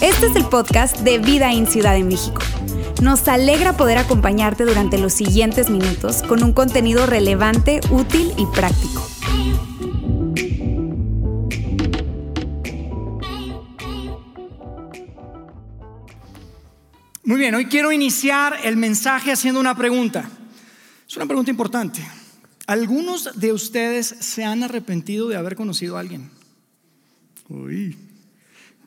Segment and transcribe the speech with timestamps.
[0.00, 2.40] Este es el podcast de Vida en Ciudad de México.
[3.02, 9.06] Nos alegra poder acompañarte durante los siguientes minutos con un contenido relevante, útil y práctico.
[17.24, 20.28] Muy bien, hoy quiero iniciar el mensaje haciendo una pregunta.
[21.08, 22.02] Es una pregunta importante.
[22.66, 26.30] ¿Algunos de ustedes se han arrepentido de haber conocido a alguien?
[27.48, 27.96] Uy,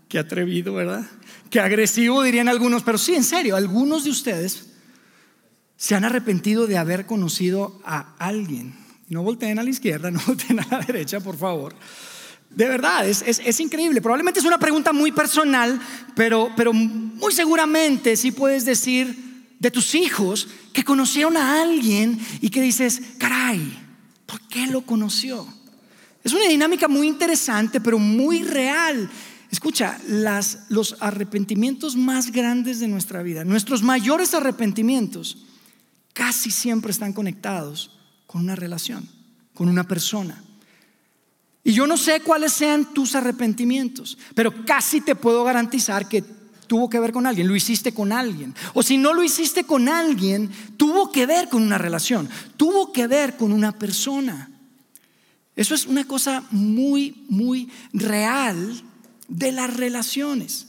[0.10, 1.06] qué atrevido, ¿verdad?
[1.50, 4.68] Qué agresivo dirían algunos, pero sí, en serio, algunos de ustedes
[5.78, 8.76] se han arrepentido de haber conocido a alguien.
[9.08, 11.74] No volteen a la izquierda, no volteen a la derecha, por favor.
[12.50, 14.02] De verdad, es, es, increíble.
[14.02, 15.80] Probablemente es una pregunta muy personal,
[16.16, 19.29] pero, pero muy seguramente sí puedes decir
[19.60, 23.78] de tus hijos que conocieron a alguien y que dices, caray,
[24.26, 25.48] ¿por qué lo conoció?
[26.24, 29.10] Es una dinámica muy interesante, pero muy real.
[29.52, 35.46] Escucha, las, los arrepentimientos más grandes de nuestra vida, nuestros mayores arrepentimientos,
[36.14, 39.08] casi siempre están conectados con una relación,
[39.54, 40.44] con una persona.
[41.64, 46.24] Y yo no sé cuáles sean tus arrepentimientos, pero casi te puedo garantizar que
[46.70, 48.54] tuvo que ver con alguien, lo hiciste con alguien.
[48.76, 53.08] O si no lo hiciste con alguien, tuvo que ver con una relación, tuvo que
[53.08, 54.52] ver con una persona.
[55.56, 58.84] Eso es una cosa muy, muy real
[59.28, 60.68] de las relaciones.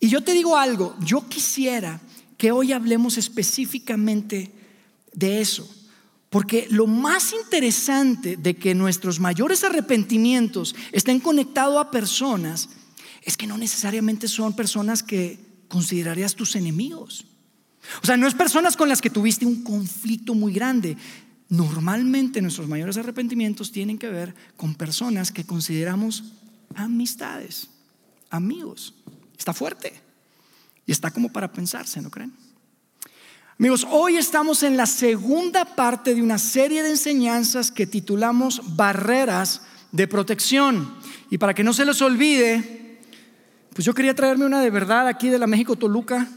[0.00, 2.00] Y yo te digo algo, yo quisiera
[2.38, 4.50] que hoy hablemos específicamente
[5.12, 5.68] de eso.
[6.30, 12.70] Porque lo más interesante de que nuestros mayores arrepentimientos estén conectados a personas
[13.22, 17.24] es que no necesariamente son personas que considerarías tus enemigos.
[18.02, 20.96] O sea, no es personas con las que tuviste un conflicto muy grande.
[21.48, 26.24] Normalmente nuestros mayores arrepentimientos tienen que ver con personas que consideramos
[26.74, 27.68] amistades,
[28.30, 28.94] amigos.
[29.36, 29.92] Está fuerte
[30.86, 32.32] y está como para pensarse, ¿no creen?
[33.58, 39.62] Amigos, hoy estamos en la segunda parte de una serie de enseñanzas que titulamos Barreras
[39.92, 40.94] de Protección.
[41.30, 42.81] Y para que no se les olvide,
[43.74, 46.28] pues yo quería traerme una de verdad aquí de la México Toluca,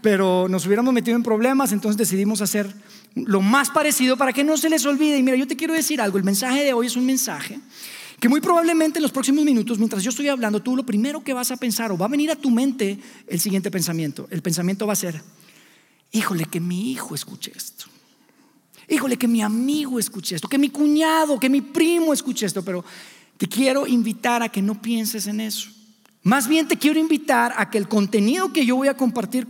[0.00, 2.72] pero nos hubiéramos metido en problemas, entonces decidimos hacer
[3.14, 5.18] lo más parecido para que no se les olvide.
[5.18, 7.58] Y mira, yo te quiero decir algo, el mensaje de hoy es un mensaje
[8.20, 11.32] que muy probablemente en los próximos minutos, mientras yo estoy hablando, tú lo primero que
[11.32, 14.26] vas a pensar o va a venir a tu mente el siguiente pensamiento.
[14.30, 15.22] El pensamiento va a ser,
[16.10, 17.84] híjole, que mi hijo escuche esto.
[18.88, 22.84] Híjole, que mi amigo escuche esto, que mi cuñado, que mi primo escuche esto, pero
[23.36, 25.77] te quiero invitar a que no pienses en eso.
[26.28, 29.46] Más bien te quiero invitar a que el contenido que yo voy a compartir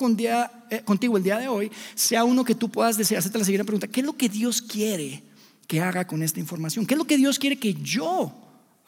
[0.71, 3.65] eh, contigo el día de hoy sea uno que tú puedas decir, hacerte la siguiente
[3.65, 5.25] pregunta, ¿qué es lo que Dios quiere
[5.67, 6.87] que haga con esta información?
[6.87, 8.33] ¿Qué es lo que Dios quiere que yo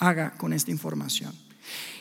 [0.00, 1.32] haga con esta información.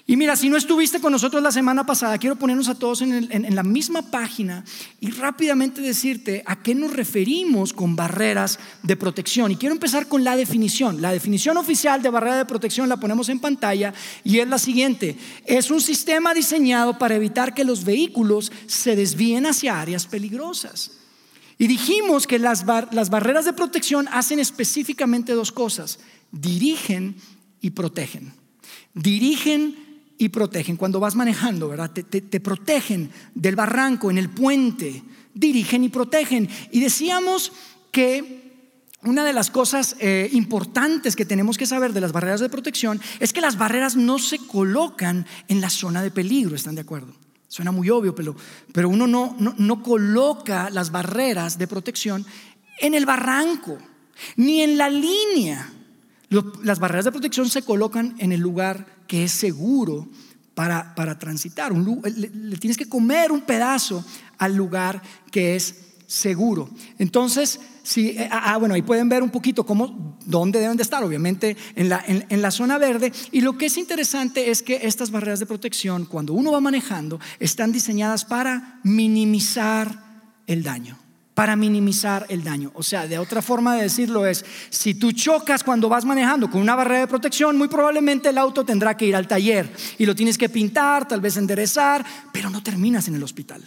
[0.10, 3.56] Y mira, si no estuviste con nosotros la semana pasada, quiero ponernos a todos en,
[3.56, 4.66] la misma página
[5.00, 9.52] y rápidamente decirte a qué nos referimos con barreras de protección.
[9.52, 11.00] Y quiero empezar con la definición.
[11.00, 13.94] La definición oficial de barrera de protección la ponemos en pantalla
[14.24, 15.16] y es la siguiente.
[15.46, 20.90] Es un sistema diseñado para evitar que los vehículos se desvíen hacia áreas peligrosas.
[21.60, 26.00] Y dijimos que las, las barreras de protección hacen específicamente dos cosas.
[26.32, 27.16] Dirigen
[27.62, 28.34] y protegen.
[28.96, 29.89] Dirigen
[30.20, 30.76] y protegen.
[30.76, 31.90] Cuando vas manejando, ¿verdad?
[31.92, 35.02] Te, protegen del barranco, en el puente.
[35.34, 36.48] Dirigen y protegen.
[36.72, 37.54] Y decíamos
[37.90, 38.68] que
[39.02, 43.00] una de las cosas eh, importantes que tenemos que saber de las barreras de protección
[43.22, 47.14] es que las barreras no se colocan en la zona de peligro, ¿están de acuerdo?
[47.48, 48.36] Suena muy obvio, pero,
[48.74, 52.26] pero uno no, no coloca las barreras de protección
[52.82, 53.78] en el barranco,
[54.36, 55.79] ni en la línea
[56.30, 60.08] las barreras de protección se colocan en el lugar que es seguro
[60.54, 61.72] para, para transitar.
[61.74, 64.04] le, tienes que comer un pedazo
[64.38, 65.02] al lugar
[65.32, 65.76] que es
[66.06, 66.70] seguro.
[66.98, 70.84] Entonces, si, eh, ah, ah, bueno, ahí pueden ver un poquito cómo, dónde deben de
[70.84, 73.12] estar, obviamente en la, en la zona verde.
[73.32, 77.20] Y lo que es interesante es que estas barreras de protección, cuando uno va manejando,
[77.40, 81.09] están diseñadas para minimizar el daño
[81.40, 82.70] para minimizar el daño.
[82.74, 86.60] O sea, de otra forma de decirlo es, si tú chocas cuando vas manejando con
[86.60, 90.14] una barrera de protección, muy probablemente el auto tendrá que ir al taller y lo
[90.14, 93.64] tienes que pintar, tal vez enderezar, pero no terminas en el hospital.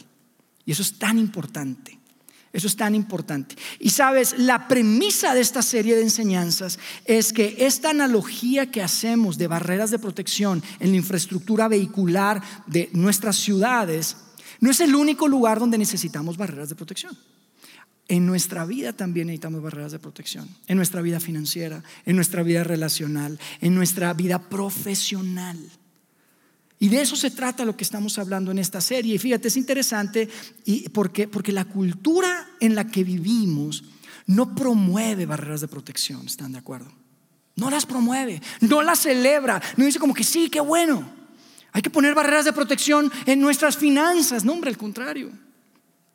[0.67, 1.99] Y eso es tan importante.
[2.53, 3.57] Eso es tan importante.
[3.79, 9.39] Y sabes, la premisa de esta serie de enseñanzas es que esta analogía que hacemos
[9.39, 14.19] de barreras de protección en la infraestructura vehicular de nuestras ciudades
[14.61, 17.17] no es el único lugar donde necesitamos barreras de protección.
[18.09, 20.49] En nuestra vida también necesitamos barreras de protección.
[20.67, 25.59] En nuestra vida financiera, en nuestra vida relacional, en nuestra vida profesional.
[26.79, 29.15] Y de eso se trata lo que estamos hablando en esta serie.
[29.15, 30.29] Y fíjate, es interesante
[30.65, 33.85] y porque, porque la cultura en la que vivimos
[34.27, 36.93] no promueve barreras de protección, ¿están de acuerdo?
[37.55, 41.09] No las promueve, no las celebra, no dice como que sí, qué bueno.
[41.71, 45.31] Hay que poner barreras de protección en nuestras finanzas, no, hombre, al contrario.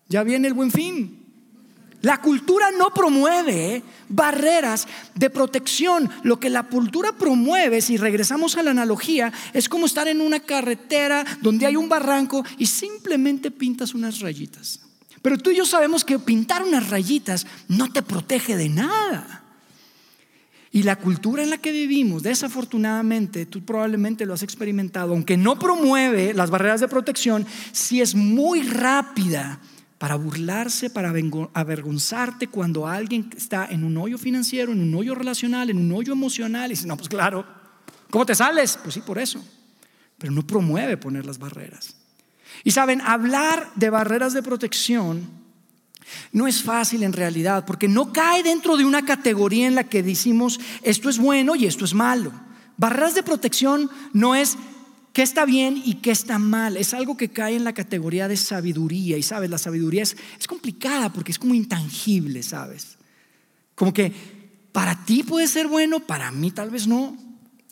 [0.09, 1.26] Ya viene el buen fin.
[2.07, 6.09] La cultura no promueve barreras de protección.
[6.23, 10.39] Lo que la cultura promueve, si regresamos a la analogía, es como estar en una
[10.39, 14.79] carretera donde hay un barranco y simplemente pintas unas rayitas.
[15.21, 19.43] Pero tú y yo sabemos que pintar unas rayitas no te protege de nada.
[20.71, 25.59] Y la cultura en la que vivimos, desafortunadamente, tú probablemente lo has experimentado, aunque no
[25.59, 29.59] promueve las barreras de protección, si es muy rápida
[29.97, 31.11] para burlarse, para
[31.53, 36.13] avergonzarte cuando alguien está en un hoyo financiero, en un hoyo relacional, en un hoyo
[36.13, 36.69] emocional.
[36.69, 37.45] Y dice, no, pues claro,
[38.11, 38.77] ¿cómo te sales?
[38.81, 39.43] Pues sí, por eso.
[40.17, 41.95] Pero no promueve poner las barreras.
[42.63, 45.37] Y saben, hablar de barreras de protección
[46.31, 50.03] no es fácil en realidad, porque no cae dentro de una categoría en la que
[50.03, 52.31] decimos esto es bueno y esto es malo.
[52.77, 54.57] Barreras de protección no es
[55.17, 56.77] qué está bien y qué está mal.
[56.77, 59.17] Es algo que cae en la categoría de sabiduría.
[59.17, 62.99] Y sabes, la sabiduría es, es complicada porque es como intangible, ¿sabes?
[63.73, 64.13] Como que
[64.71, 67.17] para ti puede ser bueno, para mí tal vez no.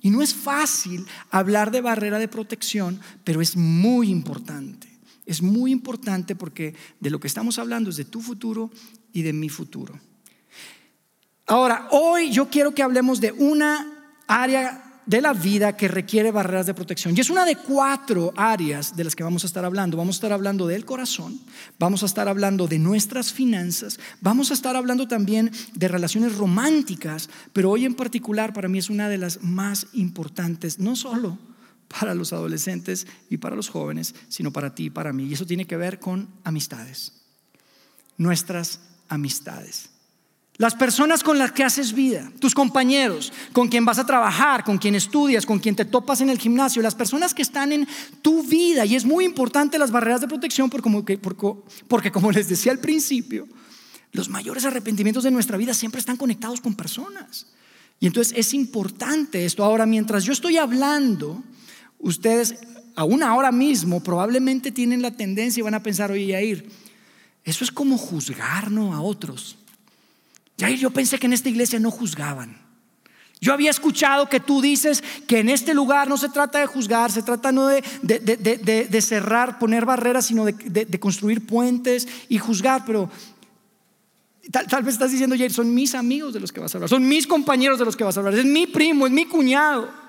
[0.01, 4.87] Y no es fácil hablar de barrera de protección, pero es muy importante.
[5.27, 8.71] Es muy importante porque de lo que estamos hablando es de tu futuro
[9.13, 9.93] y de mi futuro.
[11.45, 16.65] Ahora, hoy yo quiero que hablemos de una área de la vida que requiere barreras
[16.65, 17.15] de protección.
[17.15, 19.97] Y es una de cuatro áreas de las que vamos a estar hablando.
[19.97, 21.39] Vamos a estar hablando del corazón,
[21.77, 27.29] vamos a estar hablando de nuestras finanzas, vamos a estar hablando también de relaciones románticas,
[27.53, 31.37] pero hoy en particular para mí es una de las más importantes, no solo
[31.87, 35.25] para los adolescentes y para los jóvenes, sino para ti y para mí.
[35.25, 37.13] Y eso tiene que ver con amistades,
[38.17, 39.89] nuestras amistades.
[40.57, 44.77] Las personas con las que haces vida, tus compañeros, con quien vas a trabajar, con
[44.77, 47.85] quien estudias, con quien te topas en el gimnasio, las personas que están en
[48.21, 48.85] tu vida.
[48.85, 53.49] Y es muy importante las barreras de protección porque, como les decía al principio,
[54.13, 57.47] los mayores arrepentimientos de nuestra vida siempre están conectados con personas.
[57.99, 59.61] Y entonces es importante esto.
[59.61, 61.43] Ahora, mientras yo estoy hablando,
[61.99, 62.55] ustedes
[62.95, 66.69] aún ahora mismo probablemente tienen la tendencia y van a pensar, oye, Yair,
[67.43, 69.57] eso es como juzgarnos a otros.
[70.57, 72.65] Ya yo pensé que en esta iglesia no juzgaban.
[73.41, 77.11] Yo había escuchado que tú dices que en este lugar no se trata de juzgar,
[77.11, 83.09] se trata no de, de, cerrar, poner barreras, sino de, construir puentes y juzgar, pero
[84.51, 87.07] tal, vez estás diciendo, Jair, son mis amigos de los que vas a hablar, son
[87.07, 90.05] mis compañeros de los que vas a hablar, es mi primo, es mi cuñado.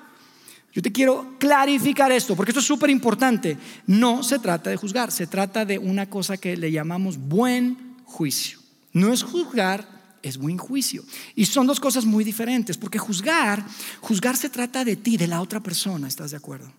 [0.73, 3.57] Yo te quiero clarificar esto, porque esto es súper importante.
[3.87, 8.59] No se trata de juzgar, se trata de una cosa que le llamamos buen juicio.
[8.93, 9.96] No es juzgar
[10.29, 11.05] es buen juicio.
[11.35, 13.65] Y son dos cosas muy diferentes, porque juzgar,
[14.01, 16.73] juzgar se trata de ti, de la otra persona, ¿estás de acuerdo?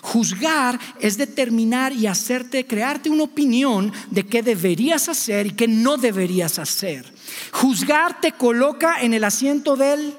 [0.00, 5.96] Juzgar es determinar y hacerte, crearte una opinión de qué deberías hacer y qué no
[5.96, 7.12] deberías hacer.
[7.52, 10.14] Juzgar te coloca en el asiento del,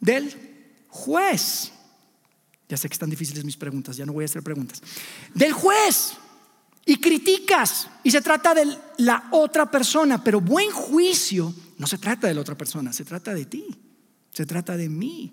[0.00, 0.34] del
[0.88, 1.72] juez.
[2.68, 4.82] Ya sé que están difíciles mis preguntas, ya no voy a hacer preguntas.
[5.34, 6.16] Del juez
[6.88, 12.28] y criticas y se trata de la otra persona, pero buen juicio no se trata
[12.28, 13.66] de la otra persona, se trata de ti,
[14.30, 15.32] se trata de mí.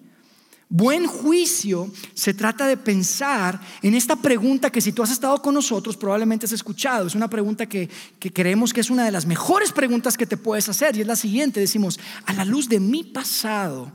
[0.67, 5.53] Buen juicio se trata de pensar en esta pregunta que si tú has estado con
[5.53, 7.05] nosotros probablemente has escuchado.
[7.05, 10.37] Es una pregunta que, que creemos que es una de las mejores preguntas que te
[10.37, 11.59] puedes hacer y es la siguiente.
[11.59, 13.91] Decimos, a la luz de mi pasado,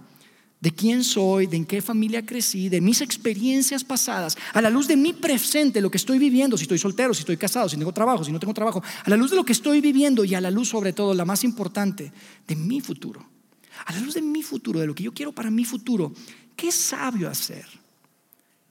[0.60, 4.88] de quién soy, de en qué familia crecí, de mis experiencias pasadas, a la luz
[4.88, 7.92] de mi presente, lo que estoy viviendo, si estoy soltero, si estoy casado, si tengo
[7.92, 10.40] trabajo, si no tengo trabajo, a la luz de lo que estoy viviendo y a
[10.40, 12.12] la luz sobre todo, la más importante,
[12.46, 13.24] de mi futuro.
[13.86, 16.12] A la luz de mi futuro, de lo que yo quiero para mi futuro,
[16.56, 17.66] ¿qué es sabio hacer?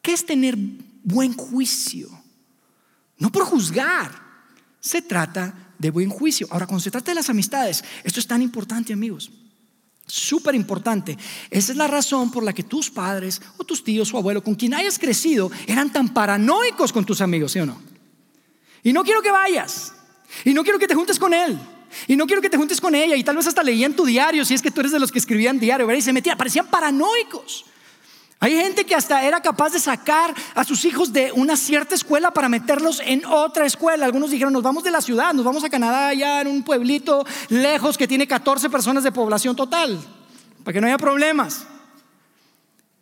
[0.01, 0.57] ¿Qué es tener
[1.03, 2.09] buen juicio?
[3.17, 4.11] No por juzgar,
[4.79, 6.47] se trata de buen juicio.
[6.51, 9.31] Ahora, cuando se trata de las amistades, esto es tan importante, amigos.
[10.07, 11.17] Súper importante.
[11.51, 14.55] Esa es la razón por la que tus padres o tus tíos o abuelo, con
[14.55, 17.81] quien hayas crecido, eran tan paranoicos con tus amigos, ¿sí o no?
[18.83, 19.93] Y no quiero que vayas.
[20.45, 21.59] Y no quiero que te juntes con él.
[22.07, 23.17] Y no quiero que te juntes con ella.
[23.17, 25.19] Y tal vez hasta leían tu diario, si es que tú eres de los que
[25.19, 25.99] escribían diario, ¿verdad?
[25.99, 27.65] Y se metían, parecían paranoicos.
[28.39, 32.31] Hay gente que hasta era capaz de sacar a sus hijos de una cierta escuela
[32.31, 34.05] para meterlos en otra escuela.
[34.05, 37.25] Algunos dijeron, nos vamos de la ciudad, nos vamos a Canadá, allá en un pueblito
[37.49, 39.99] lejos que tiene 14 personas de población total,
[40.63, 41.65] para que no haya problemas.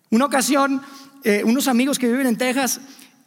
[0.10, 0.82] Una ocasión,
[1.24, 2.80] eh, unos amigos que viven en Texas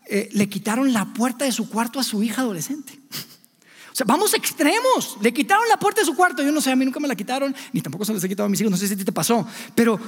[0.07, 2.99] eh, le quitaron la puerta de su cuarto a su hija adolescente.
[3.93, 5.19] O sea, vamos extremos.
[5.21, 6.43] Le quitaron la puerta de su cuarto.
[6.43, 8.47] Yo no sé, a mí nunca me la quitaron, ni tampoco se les he quitado
[8.47, 8.71] a mis hijos.
[8.71, 9.47] No sé si a ti te pasó.
[9.75, 9.99] Pero,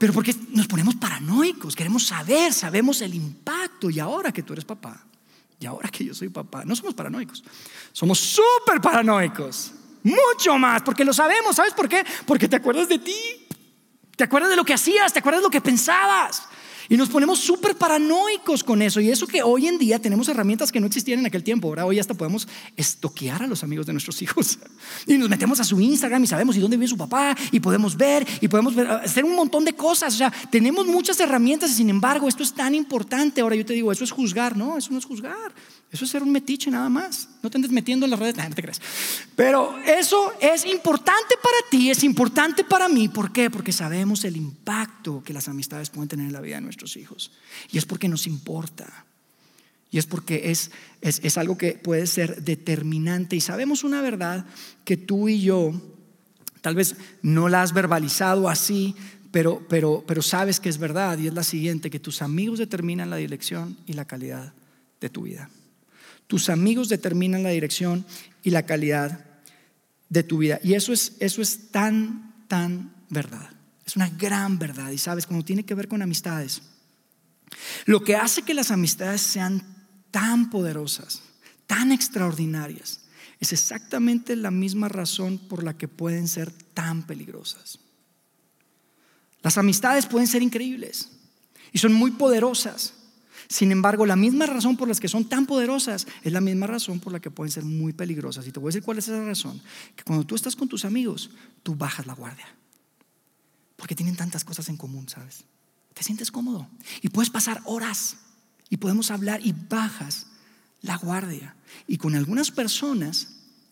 [0.00, 1.76] pero porque nos ponemos paranoicos.
[1.76, 3.90] Queremos saber, sabemos el impacto.
[3.90, 5.04] Y ahora que tú eres papá,
[5.58, 7.44] y ahora que yo soy papá, no somos paranoicos.
[7.92, 9.72] Somos súper paranoicos.
[10.02, 11.54] Mucho más, porque lo sabemos.
[11.54, 12.02] ¿Sabes por qué?
[12.24, 13.46] Porque te acuerdas de ti.
[14.16, 16.44] Te acuerdas de lo que hacías, te acuerdas de lo que pensabas.
[16.90, 19.00] Y nos ponemos súper paranoicos con eso.
[19.00, 21.68] Y eso que hoy en día tenemos herramientas que no existían en aquel tiempo.
[21.68, 24.58] Ahora hoy hasta podemos estoquear a los amigos de nuestros hijos.
[25.06, 27.36] Y nos metemos a su Instagram y sabemos y dónde vive su papá.
[27.52, 30.20] Y podemos ver y podemos hacer un montón de cosas.
[30.20, 33.40] O tenemos muchas herramientas y sin embargo esto es tan importante.
[33.40, 34.56] Ahora yo te digo, eso es juzgar.
[34.56, 35.54] No, eso no es juzgar.
[35.92, 37.28] Eso es ser un metiche nada más.
[37.42, 38.80] No te andes metiendo en las redes, no te crees.
[39.34, 43.08] Pero eso es importante para ti, es importante para mí.
[43.08, 43.50] ¿Por qué?
[43.50, 47.32] Porque sabemos el impacto que las amistades pueden tener en la vida de nuestros hijos.
[47.70, 49.06] Y es porque nos importa.
[49.90, 50.70] Y es porque es,
[51.00, 53.36] es, algo que puede ser determinante.
[53.36, 54.46] Y sabemos una verdad
[54.84, 55.72] que tú y yo,
[56.60, 58.94] tal vez no la has verbalizado así,
[59.32, 61.18] pero, pero, pero sabes que es verdad.
[61.18, 64.52] Y es la siguiente, que tus amigos determinan la dirección y la calidad
[65.00, 65.50] de tu vida.
[66.28, 68.06] Tus amigos determinan la dirección
[68.44, 69.24] y la calidad
[70.08, 70.60] de tu vida.
[70.62, 73.50] Y eso es, eso es tan, tan verdad.
[73.84, 74.90] Es una gran verdad.
[74.90, 76.62] Y sabes, cuando tiene que ver con amistades,
[77.86, 79.64] lo que hace que las amistades sean
[80.10, 81.22] tan poderosas,
[81.66, 83.00] tan extraordinarias,
[83.40, 87.78] es exactamente la misma razón por la que pueden ser tan peligrosas.
[89.42, 91.10] Las amistades pueden ser increíbles
[91.72, 92.94] y son muy poderosas.
[93.48, 97.00] Sin embargo, la misma razón por la que son tan poderosas es la misma razón
[97.00, 98.46] por la que pueden ser muy peligrosas.
[98.46, 99.60] Y te voy a decir cuál es esa razón.
[99.96, 101.30] Que cuando tú estás con tus amigos,
[101.62, 102.46] tú bajas la guardia.
[103.76, 105.44] Porque tienen tantas cosas en común, ¿sabes?
[105.94, 106.68] Te sientes cómodo.
[107.02, 108.16] Y puedes pasar horas
[108.68, 110.26] y podemos hablar y bajas
[110.82, 111.56] la guardia.
[111.86, 113.28] Y con algunas personas,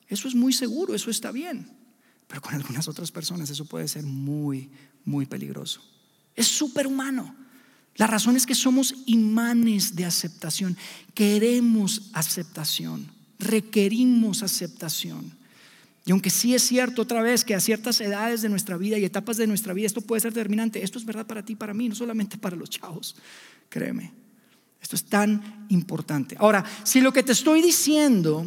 [0.09, 1.71] eso es muy seguro, eso está bien.
[2.27, 4.71] Pero con algunas otras personas eso puede ser muy,
[5.05, 5.81] muy peligroso.
[6.37, 7.35] Es súper humano.
[7.97, 10.77] La razón es que somos imanes de aceptación.
[11.15, 13.11] Queremos aceptación.
[13.39, 15.38] Requerimos aceptación.
[16.09, 19.05] Y aunque sí es cierto otra vez que a ciertas edades de nuestra vida y
[19.05, 21.87] etapas de nuestra vida esto puede ser determinante, esto es verdad para ti para mí,
[21.87, 23.15] no solamente para los chavos,
[23.69, 24.15] créeme.
[24.81, 26.35] Esto es tan importante.
[26.39, 28.47] Ahora, si lo que te estoy diciendo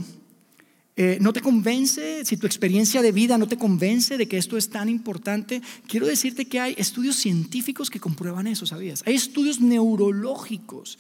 [0.95, 4.57] eh, no te convence, si tu experiencia de vida no te convence de que esto
[4.57, 9.03] es tan importante, quiero decirte que hay estudios científicos que comprueban eso, ¿sabías?
[9.05, 10.97] Hay estudios neurológicos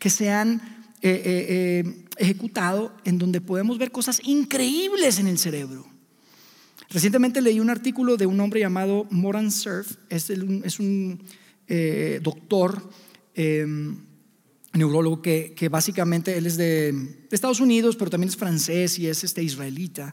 [0.00, 0.56] que se han
[1.02, 1.22] eh,
[1.84, 5.89] eh, ejecutado en donde podemos ver cosas increíbles en el cerebro.
[6.90, 10.28] Recientemente leí un artículo de un hombre llamado Moran Surf, es,
[10.80, 11.22] un
[12.22, 12.90] doctor
[13.34, 13.96] em,
[14.72, 19.42] neurólogo que, básicamente él es de, Estados Unidos, pero también es francés y es este
[19.42, 20.12] israelita.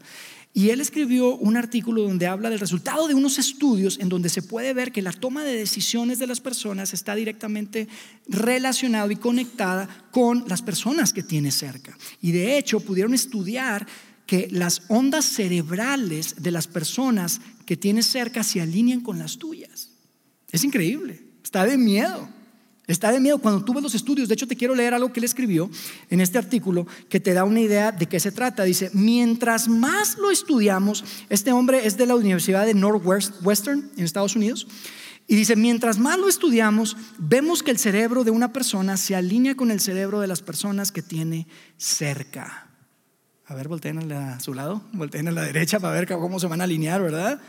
[0.53, 4.41] Y él escribió un artículo donde habla del resultado de unos estudios en donde se
[4.41, 7.88] puede ver que la toma de decisiones de las personas está directamente
[8.27, 11.96] relacionado y conectada con las personas que tiene cerca.
[12.22, 13.86] Y de hecho pudieron estudiar
[14.27, 19.89] que las ondas cerebrales de las personas que tienes cerca se alinean con las tuyas.
[20.51, 22.29] Es increíble, está de miedo.
[22.88, 23.38] Está de miedo.
[23.39, 25.69] Cuando tú ves los estudios, de hecho te quiero leer algo que él escribió
[26.10, 28.63] en este artículo que te da una idea de qué se trata.
[28.63, 34.38] Dice, mientras más lo estudiamos, este hombre es de la Universidad de Northwestern en Estados
[34.38, 34.67] Unidos,
[35.29, 39.55] y dice, mientras más lo estudiamos, vemos que el cerebro de una persona se alinea
[39.55, 42.67] con el cerebro de las personas que tiene cerca.
[43.48, 46.60] A ver, volteen a su lado, volteen a la derecha para ver cómo se van
[46.60, 47.39] a alinear, ¿verdad?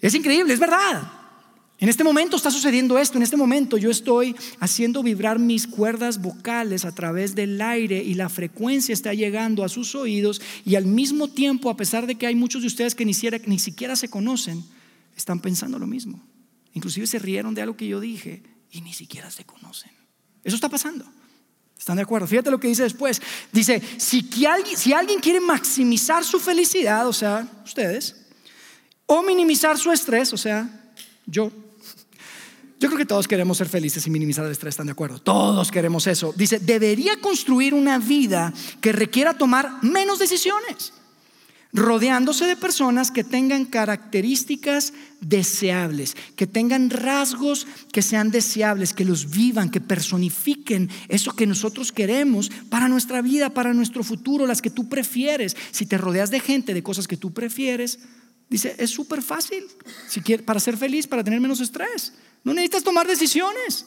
[0.00, 1.10] Es increíble, es verdad.
[1.78, 6.20] En este momento está sucediendo esto, en este momento yo estoy haciendo vibrar mis cuerdas
[6.20, 10.84] vocales a través del aire y la frecuencia está llegando a sus oídos y al
[10.84, 13.96] mismo tiempo, a pesar de que hay muchos de ustedes que ni siquiera, ni siquiera
[13.96, 14.62] se conocen,
[15.16, 16.22] están pensando lo mismo.
[16.74, 19.92] Inclusive se rieron de algo que yo dije y ni siquiera se conocen.
[20.44, 21.06] Eso está pasando.
[21.80, 22.26] ¿Están de acuerdo?
[22.26, 23.22] Fíjate lo que dice después.
[23.50, 28.16] Dice, si, alguien, si alguien quiere maximizar su felicidad, o sea, ustedes,
[29.06, 30.68] o minimizar su estrés, o sea,
[31.24, 31.50] yo,
[32.78, 35.20] yo creo que todos queremos ser felices y minimizar el estrés, ¿están de acuerdo?
[35.20, 36.34] Todos queremos eso.
[36.36, 40.92] Dice, debería construir una vida que requiera tomar menos decisiones,
[41.72, 49.30] rodeándose de personas que tengan características deseables, que tengan rasgos que sean deseables, que los
[49.30, 54.70] vivan, que personifiquen eso que nosotros queremos para nuestra vida, para nuestro futuro, las que
[54.70, 55.56] tú prefieres.
[55.70, 58.00] Si te rodeas de gente, de cosas que tú prefieres,
[58.48, 59.64] dice, es súper fácil
[60.08, 62.14] si para ser feliz, para tener menos estrés.
[62.42, 63.86] No necesitas tomar decisiones.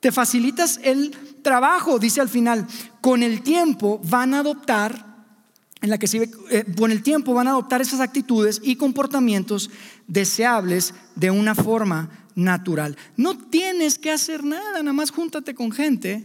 [0.00, 2.66] Te facilitas el trabajo, dice al final.
[3.00, 5.15] Con el tiempo van a adoptar
[5.82, 9.70] en la que se, eh, con el tiempo van a adoptar esas actitudes y comportamientos
[10.06, 12.96] deseables de una forma natural.
[13.16, 16.24] No tienes que hacer nada, nada más júntate con gente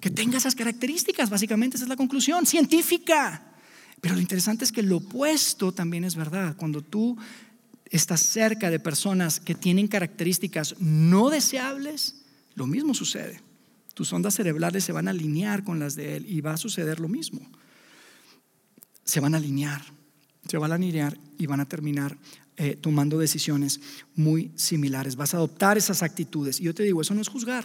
[0.00, 3.42] que tenga esas características, básicamente esa es la conclusión científica.
[4.00, 6.56] Pero lo interesante es que lo opuesto también es verdad.
[6.56, 7.16] Cuando tú
[7.88, 12.24] estás cerca de personas que tienen características no deseables,
[12.56, 13.40] lo mismo sucede.
[13.94, 16.98] Tus ondas cerebrales se van a alinear con las de él y va a suceder
[16.98, 17.48] lo mismo
[19.04, 19.82] se van a alinear,
[20.48, 22.16] se van a alinear y van a terminar
[22.56, 23.80] eh, tomando decisiones
[24.14, 25.16] muy similares.
[25.16, 26.60] Vas a adoptar esas actitudes.
[26.60, 27.64] Y yo te digo, eso no es juzgar,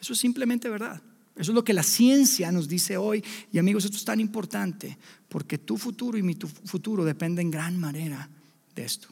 [0.00, 1.02] eso es simplemente verdad.
[1.36, 3.22] Eso es lo que la ciencia nos dice hoy.
[3.52, 4.96] Y amigos, esto es tan importante
[5.28, 8.30] porque tu futuro y mi futuro dependen en gran manera
[8.74, 9.08] de esto.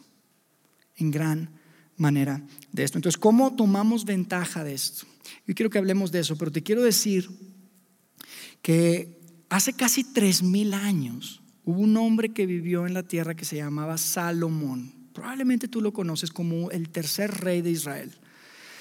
[0.97, 1.51] En gran
[1.97, 2.43] manera
[2.73, 2.97] de esto.
[2.97, 5.07] Entonces, ¿cómo tomamos ventaja de esto?
[5.47, 7.29] Yo quiero que hablemos de eso, pero te quiero decir
[8.63, 9.21] que
[9.51, 13.57] hace casi tres mil años Hubo un hombre que vivió en la tierra que se
[13.57, 14.93] llamaba Salomón.
[15.15, 18.13] Probablemente tú lo conoces como el tercer rey de Israel.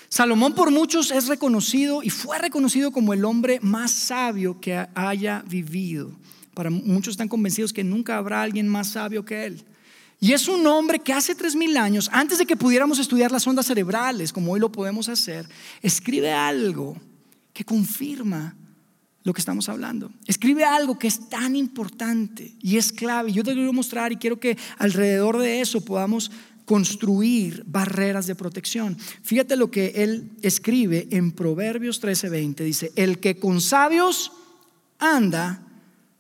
[0.10, 5.44] Salomón por muchos es reconocido y fue reconocido como el hombre más sabio que haya
[5.48, 6.12] vivido.
[6.54, 9.63] Para muchos están convencidos que nunca habrá alguien más sabio que él.
[10.20, 13.48] Y es un hombre que hace tres mil años, antes de que pudiéramos estudiar las
[13.48, 15.48] ondas cerebrales, como hoy lo podemos hacer,
[15.82, 16.96] escribe algo
[17.52, 18.56] que confirma
[19.24, 20.12] lo que estamos hablando.
[20.25, 23.32] Escribe algo que es tan importante y es clave.
[23.32, 26.32] Yo te quiero mostrar y quiero que alrededor de eso podamos
[26.65, 28.98] construir barreras de protección.
[29.24, 32.63] Fíjate lo que él escribe en Proverbios 13:20.
[32.63, 34.32] Dice, el que con sabios
[35.00, 35.65] anda,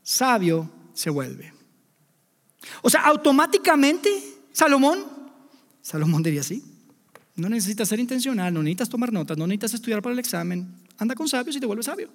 [0.01, 1.53] sabio se vuelve.
[2.81, 4.09] O sea, automáticamente,
[4.51, 5.03] Salomón,
[5.81, 6.63] Salomón diría así,
[7.35, 11.15] no necesitas ser intencional, no necesitas tomar notas, no necesitas estudiar para el examen, anda
[11.15, 12.09] con sabios y te vuelves sabio.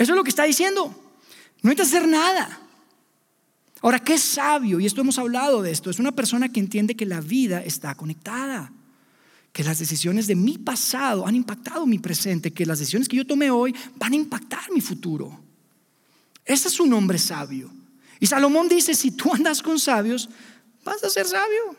[0.00, 0.86] Eso es lo que está diciendo.
[1.60, 2.58] No necesitas hacer nada.
[3.82, 4.80] Ahora, ¿qué es sabio?
[4.80, 5.90] Y esto hemos hablado de esto.
[5.90, 8.72] Es una persona que entiende que la vida está conectada.
[9.52, 12.50] Que las decisiones de mi pasado han impactado mi presente.
[12.50, 15.38] Que las decisiones que yo tomé hoy van a impactar mi futuro.
[16.46, 17.70] Ese es un hombre sabio.
[18.20, 20.30] Y Salomón dice, si tú andas con sabios,
[20.82, 21.76] vas a ser sabio.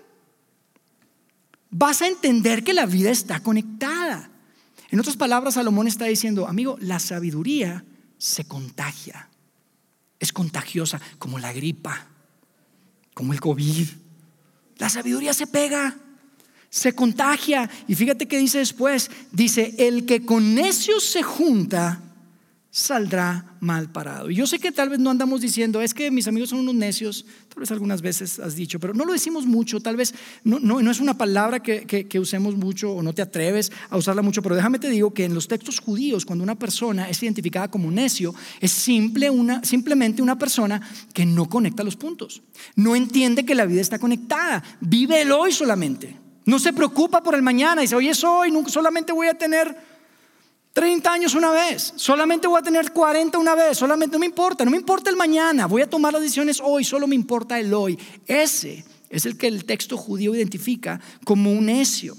[1.72, 4.30] Vas a entender que la vida está conectada.
[4.92, 7.84] En otras palabras, Salomón está diciendo, amigo, la sabiduría
[8.22, 9.28] se contagia.
[10.20, 12.08] Es contagiosa como la gripa,
[13.16, 13.88] como el COVID.
[14.78, 15.98] La sabiduría se pega,
[16.70, 17.68] se contagia.
[17.88, 22.00] Y fíjate que dice después, dice, el que con necios se junta,
[22.72, 24.32] saldrá mal parado.
[24.32, 26.74] Y yo sé que tal vez no andamos diciendo, es que mis amigos son unos
[26.74, 30.14] necios, tal vez algunas veces has dicho, pero no lo decimos mucho, tal vez
[30.46, 34.22] no, no, es una palabra que, que, usemos mucho o no te atreves a usarla
[34.22, 37.70] mucho, pero déjame te digo que en los textos judíos, cuando una persona es identificada
[37.70, 40.82] como necio, es simple una, simplemente una persona
[41.14, 42.42] que no conecta los puntos,
[42.78, 47.36] no entiende que la vida está conectada, vive el hoy solamente, no se preocupa por
[47.36, 49.91] el mañana, dice, hoy es hoy, solamente voy a tener
[50.74, 54.64] 30 años una vez, solamente voy a tener 40 una vez, solamente no me importa,
[54.64, 57.74] no me importa el mañana, voy a tomar las decisiones hoy, solo me importa el
[57.74, 58.00] hoy.
[58.26, 62.16] Ese es el que el texto judío identifica como un necio.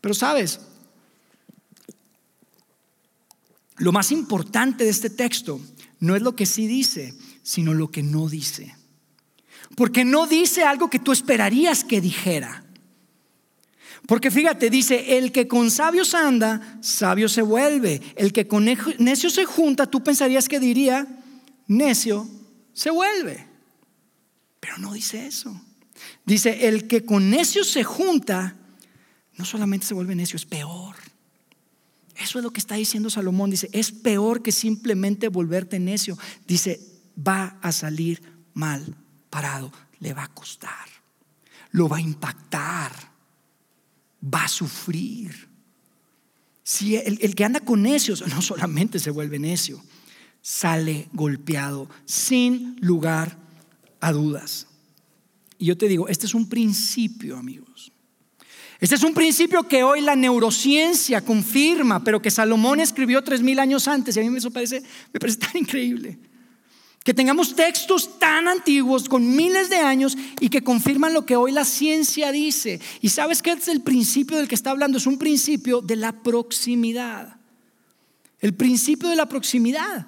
[0.00, 0.60] Pero sabes,
[3.76, 5.60] lo más importante de este texto
[6.00, 8.74] no es lo que sí dice, sino lo que no dice.
[9.76, 12.63] Porque no dice algo que tú esperarías que dijera.
[14.06, 18.02] Porque fíjate, dice, el que con sabios anda, sabio se vuelve.
[18.16, 21.06] El que con necio se junta, tú pensarías que diría,
[21.66, 22.28] necio
[22.74, 23.46] se vuelve.
[24.60, 25.58] Pero no dice eso.
[26.26, 28.56] Dice, el que con necio se junta,
[29.36, 30.96] no solamente se vuelve necio, es peor.
[32.16, 33.50] Eso es lo que está diciendo Salomón.
[33.50, 36.18] Dice, es peor que simplemente volverte necio.
[36.46, 36.78] Dice,
[37.16, 38.96] va a salir mal
[39.30, 40.88] parado, le va a costar,
[41.70, 43.13] lo va a impactar
[44.24, 45.48] va a sufrir.
[46.62, 49.82] Si el, que anda con necios no solamente se vuelve necio,
[50.40, 53.38] sale golpeado sin lugar
[54.00, 54.66] a dudas.
[55.58, 57.92] Y yo te digo, este es un principio, amigos.
[58.80, 63.58] Este es un principio que hoy la neurociencia confirma, pero que Salomón escribió tres mil
[63.58, 64.82] años antes y a mí me parece,
[65.12, 66.18] me parece tan increíble.
[67.04, 71.52] Que tengamos textos tan antiguos, con miles de años, y que confirman lo que hoy
[71.52, 72.80] la ciencia dice.
[73.00, 76.12] Y sabes que es el principio del que está hablando, es un principio de la
[76.12, 77.36] proximidad.
[78.40, 80.06] El principio de la proximidad.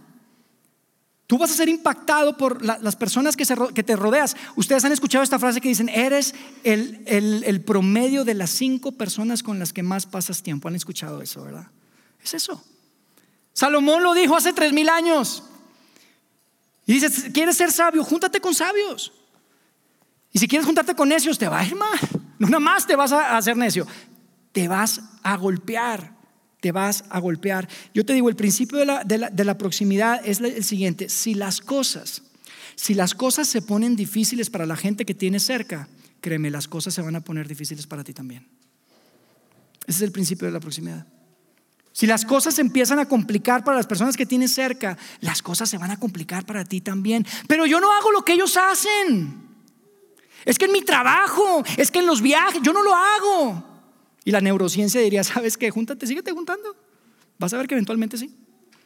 [1.27, 4.37] Tú vas a ser impactado por las personas que, te rodeas.
[4.55, 9.43] Ustedes han escuchado esta frase que dicen, eres el, el promedio de las cinco personas
[9.43, 10.69] con las que más pasas tiempo.
[10.69, 11.67] Han escuchado eso, ¿verdad?
[12.23, 12.63] Es eso.
[13.53, 15.43] Salomón lo dijo hace tres mil años.
[16.87, 18.05] Y dice, ¿quieres ser sabio?
[18.05, 19.13] Júntate con sabios.
[20.33, 21.99] Y si quieres juntarte con necios, te va a ir mal.
[22.39, 23.87] No nada más te vas a hacer necio,
[24.53, 26.17] te vas a golpear
[26.61, 27.69] te vas a golpear.
[27.95, 32.23] Yo te digo, el principio de la, proximidad es el siguiente, si las cosas,
[32.75, 35.89] si las cosas se ponen difíciles para la gente que tienes cerca,
[36.21, 38.49] créeme, las cosas se van a poner difíciles para ti también.
[39.87, 41.07] Ese es el principio de la proximidad.
[41.97, 45.71] Si las cosas se empiezan a complicar para las personas que tienes cerca, las cosas
[45.71, 47.27] se van a complicar para ti también.
[47.49, 49.35] Pero yo no hago lo que ellos hacen.
[50.45, 53.65] Es que en mi trabajo, es que en los viajes, yo no lo hago.
[54.27, 55.71] Y la neurociencia diría, ¿sabes qué?
[55.71, 56.77] Júntate, síguete juntando.
[57.39, 58.37] Vas a ver que eventualmente sí.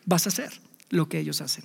[0.05, 1.65] Vas a hacer lo que ellos hacen.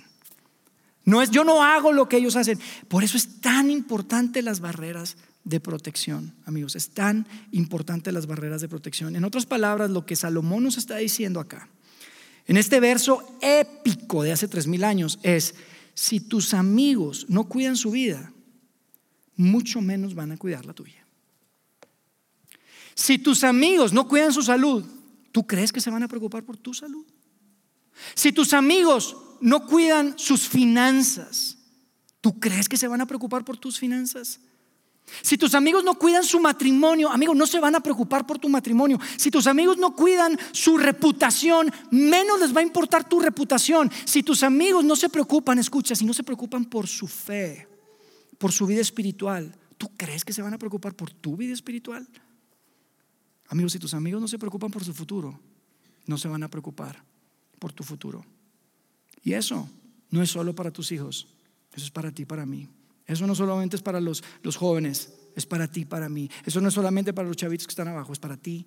[1.04, 2.58] No es yo no hago lo que ellos hacen.
[2.88, 6.74] Por eso es tan importante las barreras de protección, amigos.
[6.74, 9.14] Es tan importante las barreras de protección.
[9.14, 11.68] En otras palabras, lo que Salomón nos está diciendo acá,
[12.46, 15.54] en este verso épico de hace tres mil años, es,
[15.94, 18.32] si tus amigos no cuidan su vida,
[19.36, 21.06] mucho menos van a cuidar la tuya.
[22.96, 24.84] Si tus amigos no cuidan su salud,
[25.30, 27.06] ¿tú crees que se van a preocupar por tu salud?
[28.16, 31.58] Si tus amigos no cuidan sus finanzas,
[32.20, 34.40] ¿tú crees que se van a preocupar por tus finanzas?
[35.22, 38.48] Si tus amigos no cuidan su matrimonio, amigos, no se van a preocupar por tu
[38.48, 38.98] matrimonio.
[39.16, 43.90] Si tus amigos no cuidan su reputación, menos les va a importar tu reputación.
[44.04, 47.68] Si tus amigos no se preocupan, escucha, si no se preocupan por su fe,
[48.38, 52.06] por su vida espiritual, ¿tú crees que se van a preocupar por tu vida espiritual?
[53.48, 55.38] Amigos, si tus amigos no se preocupan por su futuro,
[56.06, 57.02] no se van a preocupar
[57.58, 58.24] por tu futuro.
[59.22, 59.68] Y eso
[60.10, 61.28] no es solo para tus hijos,
[61.72, 62.68] eso es para ti, para mí.
[63.06, 66.28] Eso no solamente es para los, los jóvenes, es para ti, para mí.
[66.44, 68.66] Eso no es solamente para los chavitos que están abajo, es para ti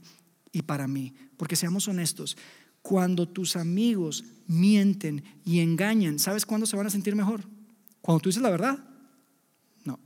[0.51, 1.13] y para mí.
[1.37, 2.37] Porque seamos honestos,
[2.81, 7.43] cuando tus amigos mienten y engañan, ¿sabes cuándo se van a sentir mejor?
[8.01, 8.79] Cuando tú dices la verdad.
[9.83, 9.99] No,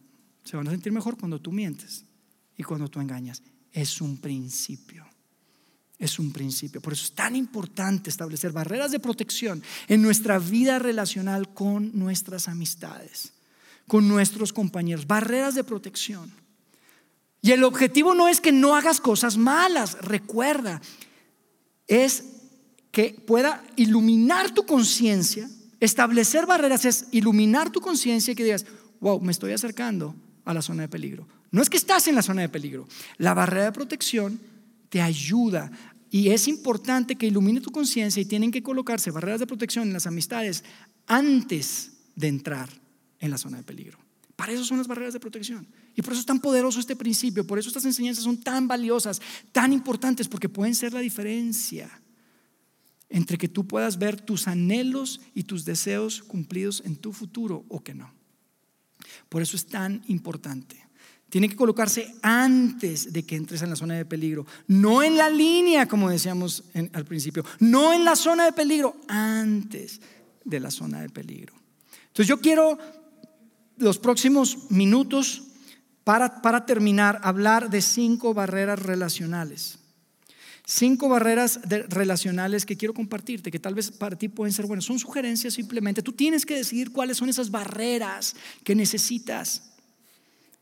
[0.44, 2.06] se van a sentir mejor cuando tú mientes
[2.58, 5.06] y cuando tú engañas es un principio.
[6.00, 6.82] Es un principio.
[6.82, 12.48] Por eso es tan importante establecer barreras de protección en nuestra vida relacional con nuestras
[12.48, 13.34] amistades,
[13.88, 15.08] con nuestros compañeros.
[15.08, 16.32] Barreras de protección.
[17.42, 20.82] Y el objetivo no es que no hagas cosas malas, recuerda,
[21.88, 22.24] es
[22.92, 25.50] que pueda iluminar tu conciencia.
[25.82, 28.66] Establecer barreras es iluminar tu conciencia y que digas,
[29.02, 30.16] wow, me estoy acercando
[30.46, 31.28] a la zona de peligro.
[31.52, 32.88] No es que estás en la zona de peligro.
[33.18, 34.40] La barrera de protección
[34.88, 35.70] te ayuda
[36.10, 39.94] y es importante que ilumine tu conciencia y tienen que colocarse barreras de protección en
[39.94, 40.64] las amistades
[41.08, 42.83] antes de entrar
[43.24, 43.98] en la zona de peligro.
[44.36, 45.66] Para eso son las barreras de protección.
[45.96, 49.22] Y por eso es tan poderoso este principio, por eso estas enseñanzas son tan valiosas,
[49.54, 51.90] tan importantes, porque pueden ser la diferencia
[53.10, 57.82] entre que tú puedas ver tus anhelos y tus deseos cumplidos en tu futuro o
[57.82, 58.14] que no.
[59.30, 60.86] Por eso es tan importante.
[61.30, 64.46] Tiene que colocarse antes de que entres en la zona de peligro.
[64.68, 67.46] No en la línea, como decíamos al principio.
[67.60, 70.02] No en la zona de peligro, antes
[70.44, 71.54] de la zona de peligro.
[72.08, 72.78] Entonces yo quiero
[73.78, 75.44] los próximos minutos
[76.04, 79.80] para, para terminar hablar de cinco barreras relacionales.
[80.66, 81.60] Cinco barreras
[81.90, 84.86] relacionales que quiero compartirte, que tal vez para ti pueden ser buenas.
[84.86, 86.02] Son sugerencias simplemente.
[86.02, 89.74] Tú tienes que decidir cuáles son esas barreras que necesitas.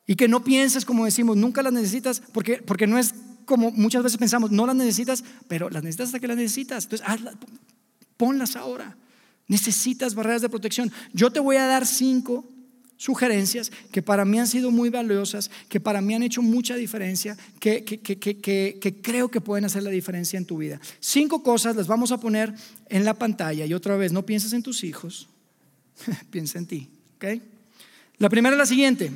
[0.07, 3.13] Y que no pienses como decimos, nunca las necesitas, porque, porque no es
[3.45, 6.85] como muchas veces pensamos, no las necesitas, pero las necesitas hasta que las necesitas.
[6.85, 7.07] Entonces,
[8.17, 8.97] ponlas ahora.
[9.47, 10.91] Necesitas barreras de protección.
[11.13, 12.45] Yo te voy a dar cinco
[13.01, 17.35] sugerencias que para mí han sido muy valiosas, que para mí han hecho mucha diferencia,
[17.59, 18.37] que, que, que,
[18.79, 20.79] que, creo que pueden hacer la diferencia en tu vida.
[20.99, 22.53] Cinco cosas las vamos a poner
[22.89, 25.27] en la pantalla y otra vez, no pienses en tus hijos,
[26.29, 26.89] piensa en ti.
[27.15, 27.41] ¿okay?
[28.19, 29.11] La primera es la siguiente.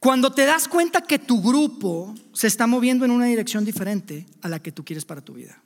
[0.00, 4.48] Cuando te das cuenta que tu grupo se está moviendo en una dirección diferente a
[4.48, 5.62] la que tú quieres para tu vida.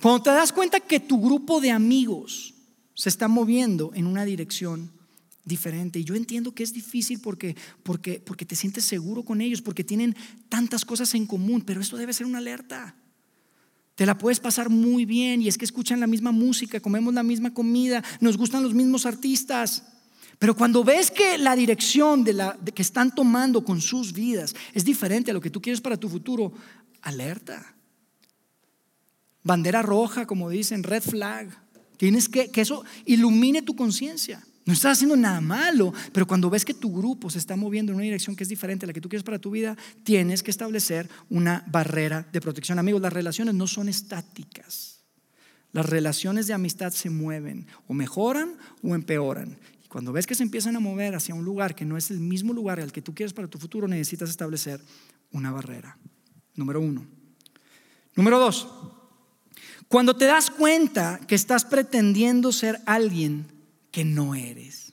[0.00, 2.54] Cuando te das cuenta que tu grupo de amigos
[2.94, 4.96] se está moviendo en una dirección
[5.48, 5.98] diferente.
[5.98, 9.82] Y yo entiendo que es difícil porque, porque, porque te sientes seguro con ellos, porque
[9.82, 10.14] tienen
[10.48, 12.94] tantas cosas en común, pero esto debe ser una alerta.
[13.94, 17.24] Te la puedes pasar muy bien y es que escuchan la misma música, comemos la
[17.24, 19.82] misma comida, nos gustan los mismos artistas.
[20.38, 24.84] Pero cuando ves que la dirección de la, que están tomando con sus vidas es
[24.84, 26.52] diferente a lo que tú quieres para tu futuro,
[27.02, 27.74] alerta.
[29.42, 31.48] Bandera roja, como dicen, red flag.
[31.96, 34.46] Tienes que que eso ilumine tu conciencia.
[34.68, 37.96] No estás haciendo nada malo, pero cuando ves que tu grupo se está moviendo en
[37.96, 40.50] una dirección que es diferente a la que tú quieres para tu vida, tienes que
[40.50, 42.78] establecer una barrera de protección.
[42.78, 45.00] Amigos, las relaciones no son estáticas.
[45.72, 49.56] Las relaciones de amistad se mueven, o mejoran o empeoran.
[49.82, 52.20] Y cuando ves que se empiezan a mover hacia un lugar que no es el
[52.20, 54.82] mismo lugar al que tú quieres para tu futuro, necesitas establecer
[55.32, 55.96] una barrera.
[56.56, 57.06] Número uno.
[58.14, 58.68] Número dos,
[59.88, 63.56] cuando te das cuenta que estás pretendiendo ser alguien
[63.98, 64.92] que no eres.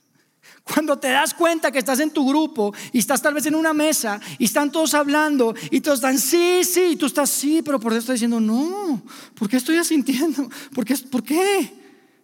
[0.64, 3.72] Cuando te das cuenta que estás en tu grupo y estás tal vez en una
[3.72, 7.78] mesa y están todos hablando y todos están sí, sí, y tú estás sí, pero
[7.78, 9.00] por eso estás diciendo no,
[9.36, 10.50] ¿por qué estoy asintiendo?
[10.74, 10.96] ¿Por qué?
[10.96, 11.72] ¿Por qué?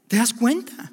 [0.09, 0.93] ¿Te das cuenta?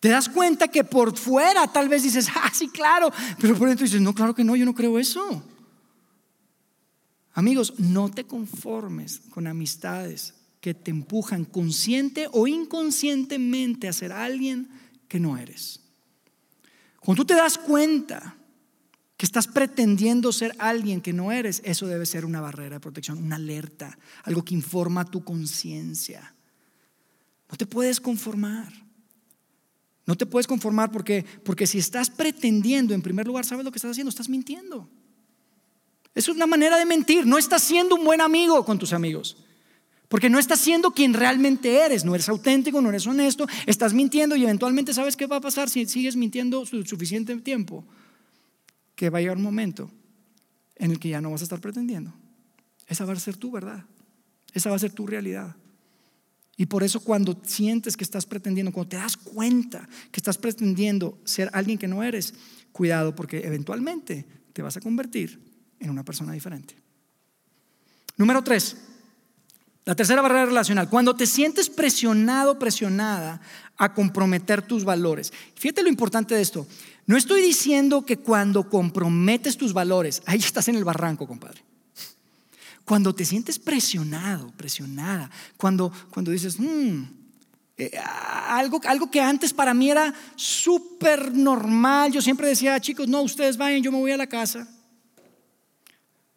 [0.00, 3.84] Te das cuenta que por fuera tal vez dices, ah, sí, claro, pero por dentro
[3.84, 5.44] dices, no, claro que no, yo no creo eso.
[7.34, 14.70] Amigos, no te conformes con amistades que te empujan consciente o inconscientemente a ser alguien
[15.12, 15.78] que no eres.
[16.98, 18.34] Cuando tú te das cuenta
[19.14, 23.18] que estás pretendiendo ser alguien que no eres, eso debe ser una barrera de protección,
[23.18, 26.34] una alerta, algo que informa tu conciencia.
[27.50, 28.72] No te puedes conformar.
[30.06, 33.76] No te puedes conformar porque, porque si estás pretendiendo, en primer lugar, ¿sabes lo que
[33.76, 34.08] estás haciendo?
[34.08, 34.88] Estás mintiendo.
[36.14, 37.26] Es una manera de mentir.
[37.26, 39.36] No estás siendo un buen amigo con tus amigos.
[40.12, 44.36] Porque no estás siendo quien realmente eres, no eres auténtico, no eres honesto, estás mintiendo
[44.36, 47.82] y eventualmente sabes qué va a pasar si sigues mintiendo suficiente tiempo,
[48.94, 49.90] que va a llegar un momento
[50.76, 52.12] en el que ya no vas a estar pretendiendo.
[52.86, 53.86] Esa va a ser tu verdad,
[54.52, 55.56] esa va a ser tu realidad.
[56.58, 61.18] Y por eso cuando sientes que estás pretendiendo, cuando te das cuenta que estás pretendiendo
[61.24, 62.34] ser alguien que no eres,
[62.70, 65.40] cuidado porque eventualmente te vas a convertir
[65.80, 66.76] en una persona diferente.
[68.18, 68.76] Número tres,
[69.84, 73.40] la tercera barrera relacional, cuando te sientes presionado, presionada
[73.76, 75.32] a comprometer tus valores.
[75.56, 76.66] Fíjate lo importante de esto.
[77.06, 81.64] No estoy diciendo que cuando comprometes tus valores, ahí estás en el barranco, compadre.
[82.84, 87.02] Cuando te sientes presionado, presionada, cuando, cuando dices, hmm,
[88.48, 93.56] algo, algo que antes para mí era súper normal, yo siempre decía, chicos, no, ustedes
[93.56, 94.68] vayan, yo me voy a la casa.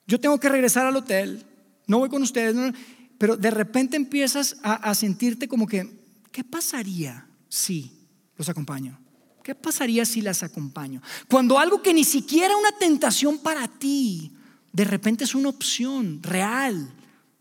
[0.08, 1.46] Yo tengo que regresar al hotel,
[1.88, 2.56] no voy con ustedes.
[2.56, 2.72] No,
[3.18, 5.90] pero de repente empiezas a, sentirte como que,
[6.32, 7.92] ¿qué pasaría si
[8.38, 9.00] los acompaño?
[9.44, 11.02] ¿Qué pasaría si las acompaño?
[11.30, 14.34] Cuando algo que ni siquiera una tentación para ti,
[14.74, 16.94] de repente es una opción real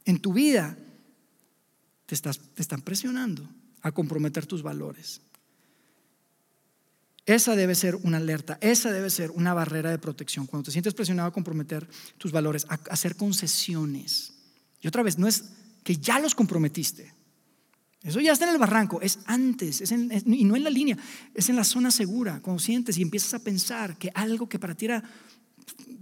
[0.04, 0.76] en tu vida,
[2.06, 3.48] te, estás, te están presionando
[3.80, 5.22] a comprometer tus valores.
[7.26, 10.46] Esa debe ser una alerta, esa debe ser una barrera de protección.
[10.46, 14.34] Cuando te sientes presionado a comprometer tus valores, a hacer concesiones.
[14.82, 15.44] Y otra vez, no es
[15.84, 17.12] que ya los comprometiste.
[18.02, 19.90] Eso ya está en el barranco, es antes,
[20.26, 20.96] y no en la línea,
[21.32, 24.74] es en la zona segura, cuando sientes y empiezas a pensar que algo que para
[24.74, 25.02] ti era,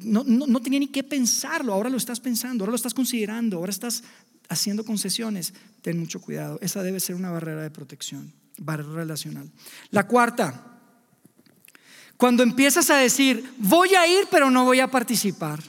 [0.00, 3.70] no, no, tenía ni que pensarlo, ahora lo estás pensando, ahora lo estás considerando, ahora
[3.70, 4.02] estás
[4.48, 9.48] haciendo concesiones, ten mucho cuidado, esa debe ser una barrera de protección, barrera relacional.
[9.90, 10.80] La cuarta,
[12.16, 15.62] cuando empiezas a decir, voy a ir pero no voy a participar,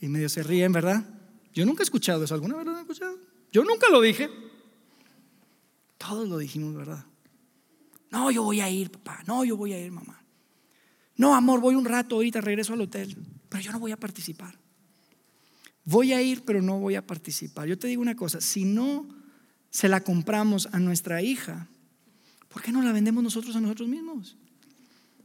[0.00, 1.17] y medio se ríen, ¿verdad?
[1.54, 2.34] Yo nunca he escuchado eso.
[2.34, 3.18] ¿Alguna vez lo han escuchado?
[3.52, 4.28] Yo nunca lo dije.
[5.96, 7.04] Todos lo dijimos, ¿verdad?
[8.10, 9.22] No, yo voy a ir, papá.
[9.26, 10.22] No, yo voy a ir, mamá.
[11.16, 13.16] No, amor, voy un rato ahorita, regreso al hotel.
[13.48, 14.58] Pero yo no voy a participar.
[15.84, 17.66] Voy a ir, pero no voy a participar.
[17.66, 19.08] Yo te digo una cosa, si no
[19.70, 21.68] se la compramos a nuestra hija,
[22.48, 24.36] ¿por qué no la vendemos nosotros a nosotros mismos?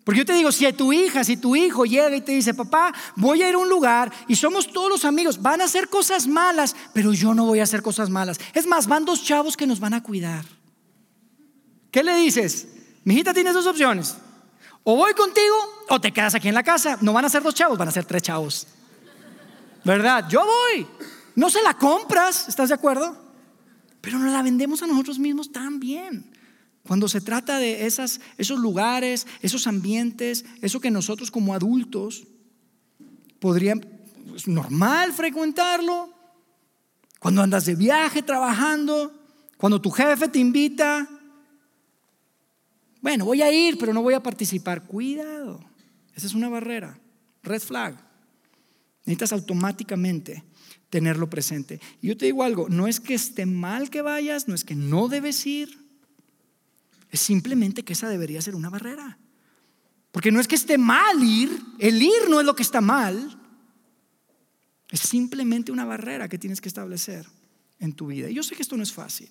[0.03, 2.93] Porque yo te digo, si tu hija, si tu hijo llega y te dice, papá,
[3.15, 6.27] voy a ir a un lugar y somos todos los amigos, van a hacer cosas
[6.27, 8.39] malas, pero yo no voy a hacer cosas malas.
[8.53, 10.43] Es más, van dos chavos que nos van a cuidar.
[11.89, 12.67] ¿Qué le dices?
[13.05, 14.17] Mi hijita tiene dos opciones.
[14.83, 15.55] O voy contigo
[15.87, 16.97] o te quedas aquí en la casa.
[16.99, 18.67] No van a ser dos chavos, van a ser tres chavos.
[19.85, 20.27] ¿Verdad?
[20.29, 20.85] Yo voy.
[21.35, 23.17] No se la compras, ¿estás de acuerdo?
[24.01, 26.32] Pero no la vendemos a nosotros mismos también.
[26.87, 28.19] Cuando se trata de esos
[28.59, 32.27] lugares, esos ambientes, eso que nosotros como adultos
[33.39, 33.85] podríamos,
[34.35, 36.13] es normal frecuentarlo.
[37.19, 39.13] Cuando andas de viaje trabajando,
[39.57, 41.09] cuando tu jefe te invita,
[43.01, 44.83] bueno, voy a ir, pero no voy a participar.
[44.83, 45.63] Cuidado,
[46.15, 46.99] esa es una barrera,
[47.43, 47.97] red flag.
[49.05, 50.43] Necesitas automáticamente
[50.89, 51.79] tenerlo presente.
[52.01, 54.75] Y yo te digo algo, no es que esté mal que vayas, no es que
[54.75, 55.82] no debes ir,
[57.13, 59.19] Es simplemente que esa debería ser una barrera.
[60.11, 63.39] Porque no es que esté mal ir, el ir no es lo que está mal.
[64.89, 67.27] Es simplemente una barrera que tienes que establecer
[67.79, 68.31] en tu vida.
[68.31, 69.29] Y yo sé que esto no es fácil,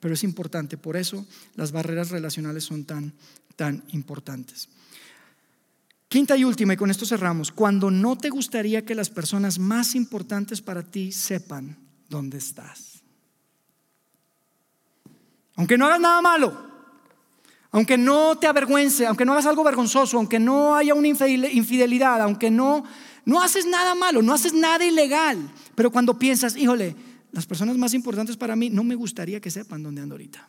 [0.00, 0.78] pero es importante.
[0.78, 3.12] Por eso las barreras relacionales son tan,
[3.56, 4.70] tan importantes.
[6.08, 9.94] Quinta y última, y con esto cerramos, cuando no te gustaría que las personas más
[9.94, 11.76] importantes para ti sepan
[12.08, 12.93] dónde estás.
[15.56, 16.56] Aunque no hagas nada malo,
[17.70, 22.50] aunque no te avergüence, aunque no hagas algo vergonzoso, aunque no haya una infidelidad, aunque
[22.50, 22.84] no,
[23.24, 26.94] no haces nada malo, no haces nada ilegal, pero cuando piensas, híjole,
[27.32, 30.48] las personas más importantes para mí no me gustaría que sepan dónde ando ahorita.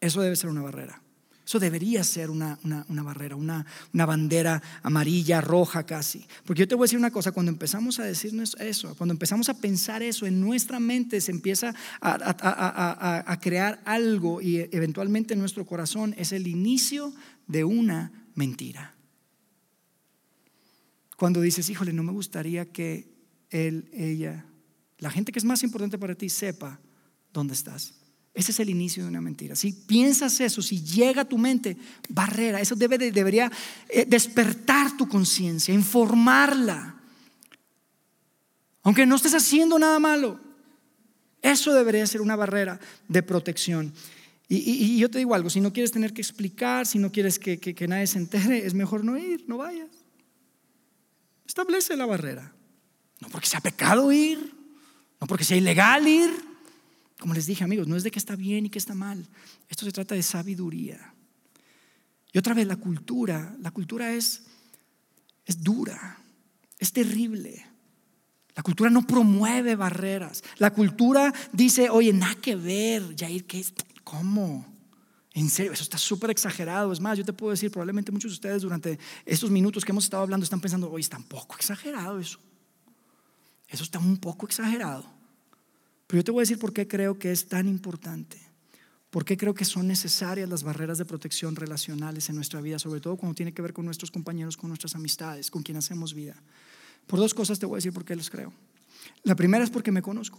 [0.00, 1.02] Eso debe ser una barrera.
[1.44, 6.24] Eso debería ser una, barrera, una, bandera amarilla, roja casi.
[6.44, 9.48] Porque yo te voy a decir una cosa, cuando empezamos a decirnos eso, cuando empezamos
[9.48, 15.40] a pensar eso en nuestra mente, se empieza a, a crear algo y eventualmente en
[15.40, 17.12] nuestro corazón es el inicio
[17.48, 18.94] de una mentira.
[21.16, 23.12] Cuando dices, híjole, no me gustaría que
[23.50, 24.46] él, ella,
[24.98, 26.80] la gente que es más importante para ti sepa
[27.32, 27.94] dónde estás.
[28.34, 29.54] Ese es el inicio de una mentira.
[29.54, 31.76] Si piensas eso, si llega a tu mente,
[32.08, 33.52] barrera, eso debe, debería
[33.88, 36.96] eh, despertar tu conciencia, informarla.
[38.82, 40.40] Aunque no estés haciendo nada malo,
[41.42, 43.92] eso debería ser una barrera de protección.
[44.48, 47.58] Y, yo te digo algo, si no quieres tener que explicar, si no quieres que,
[47.58, 49.88] que nadie se entere, es mejor no ir, no vayas.
[51.46, 52.52] Establece la barrera.
[53.20, 54.54] No porque sea pecado ir,
[55.20, 56.51] no porque sea ilegal ir.
[57.22, 59.24] Como les dije amigos, no es de que está bien y que está mal.
[59.68, 61.14] Esto se trata de sabiduría.
[62.32, 64.42] Y otra vez la cultura, la cultura es,
[65.46, 66.18] es dura,
[66.80, 67.64] es terrible.
[68.56, 70.42] La cultura no promueve barreras.
[70.56, 73.72] La cultura dice, oye, nada que ver, Jair, ¿qué es?
[74.02, 74.66] ¿Cómo?
[75.32, 76.92] En serio, eso está súper exagerado.
[76.92, 80.02] Es más, yo te puedo decir, probablemente muchos de ustedes durante estos minutos que hemos
[80.02, 82.40] estado hablando están pensando, oye, está un poco exagerado eso.
[83.68, 85.21] Eso está un poco exagerado.
[86.12, 88.38] Pero yo te voy a decir por qué creo que es tan importante.
[89.08, 93.00] ¿Por qué creo que son necesarias las barreras de protección relacionales en nuestra vida, sobre
[93.00, 96.36] todo cuando tiene que ver con nuestros compañeros, con nuestras amistades, con quien hacemos vida?
[97.06, 98.52] Por dos cosas te voy a decir por qué los creo.
[99.22, 100.38] La primera es porque me conozco.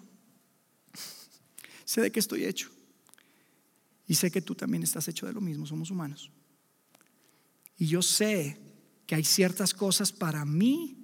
[1.85, 2.69] sé de qué estoy hecho.
[4.05, 6.29] Y sé que tú también estás hecho de lo mismo, somos humanos.
[7.79, 8.59] Y yo sé
[9.07, 10.99] que hay ciertas cosas para mí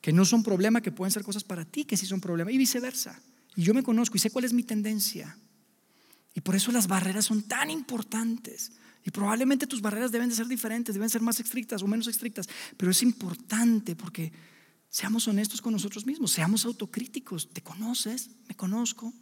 [0.00, 2.56] que no son problema, que pueden ser cosas para ti que sí son problema, y
[2.56, 3.20] viceversa.
[3.56, 5.36] Y yo me conozco y sé cuál es mi tendencia.
[6.34, 8.72] Y por eso las barreras son tan importantes.
[9.04, 12.48] Y probablemente tus barreras deben de ser diferentes, deben ser más estrictas o menos estrictas.
[12.76, 14.32] Pero es importante porque
[14.88, 17.48] seamos honestos con nosotros mismos, seamos autocríticos.
[17.52, 18.30] ¿Te conoces?
[18.48, 19.12] ¿Me conozco?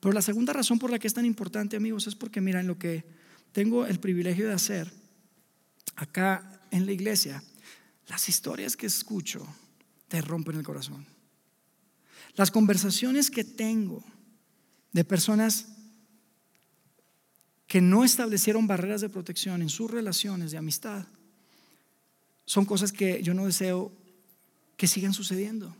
[0.00, 2.66] Pero la segunda razón por la que es tan importante, amigos, es porque mira, en
[2.66, 3.04] lo que
[3.52, 4.92] tengo el privilegio de hacer
[5.96, 7.42] acá en la iglesia,
[8.08, 9.46] las historias que escucho
[10.08, 11.06] te rompen el corazón.
[12.38, 14.04] Las conversaciones que tengo
[14.92, 15.66] de personas
[17.66, 21.04] que no establecieron barreras de protección en sus relaciones de amistad
[22.44, 23.90] son cosas que yo no deseo
[24.76, 25.74] que sigan sucediendo,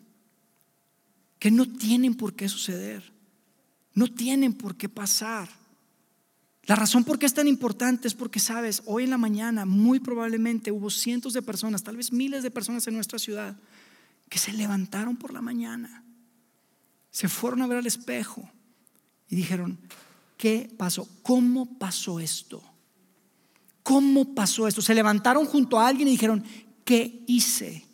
[1.38, 3.04] que no tienen por qué suceder,
[3.94, 5.48] no tienen por qué pasar.
[6.64, 10.00] La razón por qué es tan importante es porque, sabes, hoy en la mañana muy
[10.00, 13.56] probablemente hubo cientos de personas, tal vez miles de personas en nuestra ciudad,
[14.28, 16.02] que se levantaron por la mañana
[17.18, 18.48] se fueron a ver al espejo
[19.28, 19.76] y dijeron,
[20.36, 21.08] ¿qué pasó?
[21.22, 22.62] ¿Cómo pasó esto?
[23.82, 24.80] ¿Cómo pasó esto?
[24.80, 26.44] Se levantaron junto a alguien y dijeron,
[26.84, 27.84] ¿qué hice?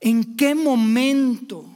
[0.00, 1.66] ¿En qué momento?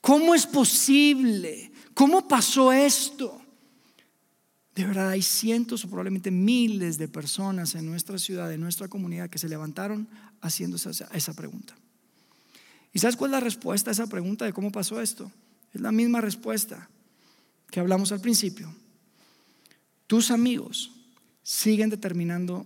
[0.00, 1.70] ¿Cómo es posible?
[1.92, 3.42] ¿Cómo pasó esto?
[4.74, 9.28] De verdad hay cientos o probablemente miles de personas en nuestra ciudad, en nuestra comunidad,
[9.28, 10.08] que se levantaron
[10.40, 11.74] haciendo esa, esa pregunta.
[12.94, 15.30] ¿Y sabes cuál es la respuesta a esa pregunta de cómo pasó esto?
[15.72, 16.88] Es la misma respuesta
[17.68, 18.72] que hablamos al principio.
[20.06, 20.92] Tus amigos
[21.42, 22.64] siguen determinando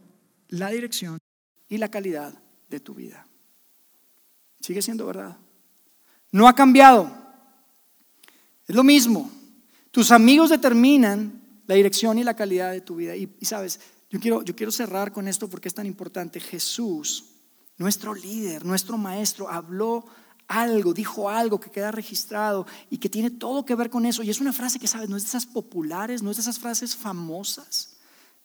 [0.50, 1.18] la dirección
[1.66, 2.34] y la calidad
[2.68, 3.26] de tu vida.
[4.60, 5.38] Sigue siendo verdad.
[6.30, 7.10] No ha cambiado.
[8.66, 9.30] Es lo mismo.
[9.90, 13.16] Tus amigos determinan la dirección y la calidad de tu vida.
[13.16, 16.38] Y, sabes, yo quiero, yo quiero cerrar con esto porque es tan importante.
[16.38, 17.24] Jesús
[17.78, 20.04] nuestro líder, nuestro maestro, habló
[20.48, 24.22] algo, dijo algo que queda registrado y que tiene todo que ver con eso.
[24.22, 25.08] Y es una frase que, ¿sabes?
[25.08, 27.98] No es de esas populares, no es de esas frases famosas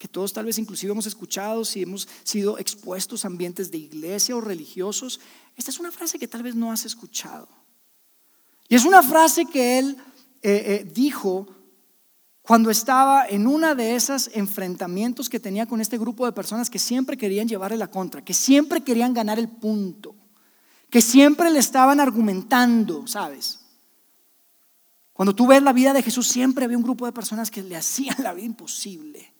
[0.04, 4.36] que todos tal vez inclusive hemos escuchado si hemos sido expuestos a ambientes de iglesia
[4.36, 5.22] o religiosos.
[5.56, 7.48] Esta es una frase que tal vez no has escuchado.
[8.68, 9.96] Y es una frase que él
[10.42, 11.48] eh, eh, dijo
[12.44, 16.78] cuando estaba en una de esos enfrentamientos que tenía con este grupo de personas que
[16.78, 20.14] siempre querían llevarle la contra, que siempre querían ganar el punto,
[20.90, 23.60] que siempre le estaban argumentando, ¿sabes?
[25.14, 27.78] Cuando tú ves la vida de Jesús, siempre había un grupo de personas que le
[27.78, 29.34] hacían la vida imposible.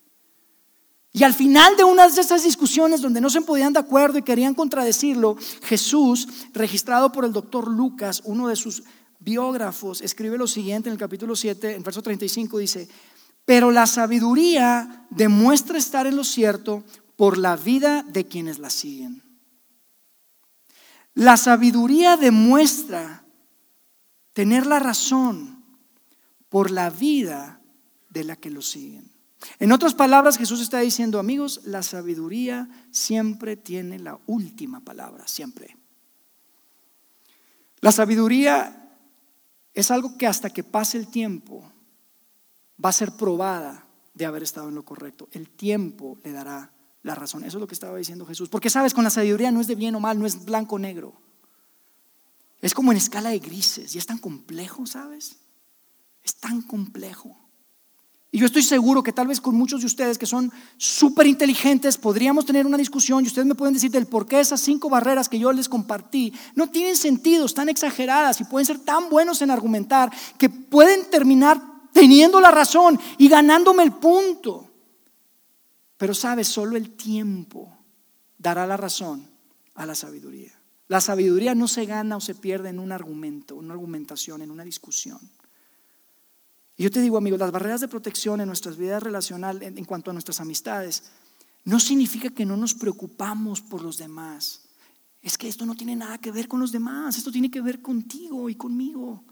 [1.12, 4.24] Y al final de una de esas discusiones donde no se podían de acuerdo y
[4.24, 8.84] querían contradecirlo, Jesús, registrado por el doctor Lucas, uno de sus
[9.24, 12.88] biógrafos, escribe lo siguiente en el capítulo 7, en verso 35, dice,
[13.46, 16.84] pero la sabiduría demuestra estar en lo cierto
[17.16, 19.24] por la vida de quienes la siguen.
[21.14, 23.26] La sabiduría demuestra
[24.34, 25.64] tener la razón
[26.50, 27.62] por la vida
[28.10, 29.12] de la que lo siguen.
[29.60, 35.78] En otras palabras, Jesús está diciendo, amigos, la sabiduría siempre tiene la última palabra, siempre.
[37.82, 38.83] La sabiduría
[39.74, 41.72] es algo que hasta que pase el tiempo
[42.84, 45.28] va a ser probada de haber estado en lo correcto.
[45.32, 46.72] El tiempo le dará
[47.02, 47.44] la razón.
[47.44, 48.50] Eso es lo que estaba diciendo Jesús.
[48.50, 50.80] Porque sabes, con la sabiduría no es de bien o mal, no es blanco o
[50.80, 51.14] negro.
[52.62, 55.38] Es como en escala de grises y es tan complejo, ¿sabes?
[56.24, 57.38] Es tan complejo.
[58.34, 62.00] Y yo estoy seguro que tal vez con muchos de ustedes que son súper inteligentes
[62.00, 65.30] podríamos tener una discusión y ustedes me pueden decir del por qué esas cinco barreras
[65.30, 69.52] que yo les compartí no tienen sentido, están exageradas y pueden ser tan buenos en
[69.52, 71.62] argumentar que pueden terminar
[71.94, 74.68] teniendo la razón y ganándome el punto.
[75.98, 77.72] Pero sabes, solo el tiempo
[78.40, 79.30] dará la razón
[79.76, 80.60] a la sabiduría.
[80.88, 84.64] La sabiduría no se gana o se pierde en un argumento, una argumentación, en una
[84.64, 85.20] discusión.
[86.76, 90.10] Y yo te digo, amigos, las barreras de protección en nuestras vidas relacionales, en, cuanto
[90.10, 91.04] a nuestras amistades,
[91.66, 94.62] no significa que no nos preocupamos por los demás.
[95.22, 97.82] Es que esto no tiene nada que ver con los demás, esto tiene que ver
[97.82, 99.24] contigo y conmigo,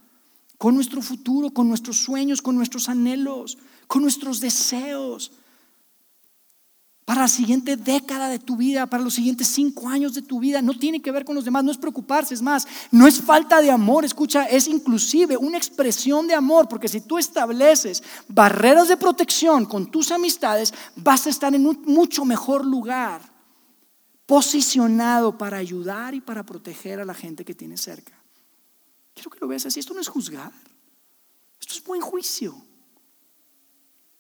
[0.58, 5.32] con nuestro futuro, con nuestros sueños, con nuestros anhelos, con nuestros deseos
[7.12, 10.62] para la siguiente década de tu vida, para los siguientes cinco años de tu vida.
[10.62, 13.62] No tiene que ver con los demás, no es preocuparse, es más, no es falta
[13.62, 18.96] de amor, escucha, es inclusive una expresión de amor, porque si tú estableces barreras de
[18.96, 23.22] protección con tus amistades, vas a estar en un mucho mejor lugar,
[24.26, 28.14] posicionado para ayudar y para proteger a la gente que tienes cerca.
[29.14, 30.54] Quiero que lo veas así, esto no es juzgar,
[31.60, 32.56] esto es buen juicio.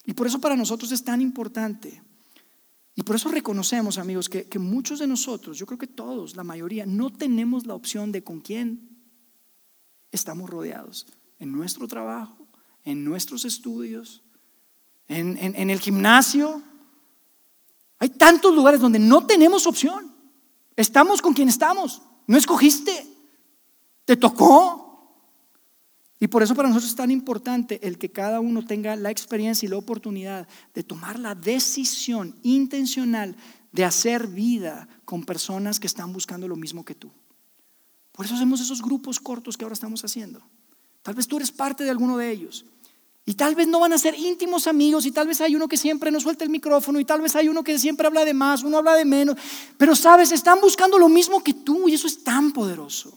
[0.03, 2.10] Y por eso para nosotros es tan importante
[2.95, 6.85] y por eso reconocemos, amigos, que, muchos de nosotros, yo creo que todos, la mayoría,
[6.85, 8.89] no tenemos la opción de con quién
[10.11, 11.07] estamos rodeados.
[11.39, 12.47] En nuestro trabajo,
[12.83, 14.21] en nuestros estudios,
[15.07, 16.61] en, en el gimnasio.
[17.99, 20.13] Hay tantos lugares donde no tenemos opción.
[20.75, 22.01] Estamos con quien estamos.
[22.27, 23.07] No escogiste.
[24.05, 24.80] Te tocó.
[26.21, 29.65] Y por eso para nosotros es tan importante el que cada uno tenga la experiencia
[29.65, 33.35] y la oportunidad de tomar la decisión intencional
[33.71, 37.09] de hacer vida con personas que están buscando lo mismo que tú.
[38.11, 40.43] Por eso hacemos esos grupos cortos que ahora estamos haciendo.
[41.01, 42.65] Tal vez tú eres parte de alguno de ellos.
[43.25, 45.77] Y tal vez no van a ser íntimos amigos y tal vez hay uno que
[45.77, 48.61] siempre no suelta el micrófono y tal vez hay uno que siempre habla de más,
[48.61, 49.37] uno habla de menos.
[49.75, 53.11] Pero sabes, están buscando lo mismo que tú y eso es tan poderoso.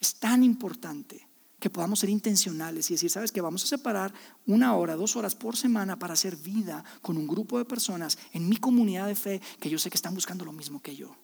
[0.00, 1.33] Es tan importante
[1.64, 4.12] que podamos ser intencionales y decir, sabes que vamos a separar
[4.44, 8.50] una hora, dos horas por semana para hacer vida con un grupo de personas en
[8.50, 11.16] mi comunidad de fe que yo sé que están buscando lo mismo que yo,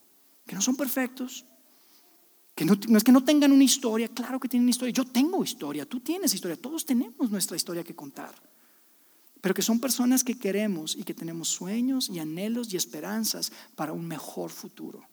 [0.47, 1.45] que no son perfectos,
[2.55, 5.85] que no, es que no tengan una historia, claro que tienen historia, yo tengo historia,
[5.85, 8.35] tú tienes historia, todos tenemos nuestra historia que contar,
[9.43, 13.93] pero que son personas que queremos y que tenemos sueños y anhelos y esperanzas para
[13.93, 15.07] un mejor futuro.